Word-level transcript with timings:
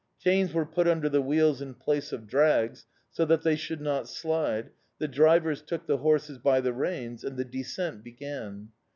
Chains 0.17 0.51
were 0.51 0.65
put 0.65 0.87
under 0.87 1.07
the 1.09 1.21
wheels 1.21 1.61
in 1.61 1.75
place 1.75 2.11
of 2.11 2.25
drags, 2.25 2.87
so 3.11 3.23
that 3.23 3.43
they 3.43 3.55
should 3.55 3.81
not 3.81 4.09
slide, 4.09 4.71
the 4.97 5.07
drivers 5.07 5.61
took 5.61 5.85
the 5.85 5.97
horses 5.97 6.39
by 6.39 6.59
the 6.59 6.73
reins, 6.73 7.23
and 7.23 7.37
the 7.37 7.45
descent 7.45 8.03
began. 8.03 8.69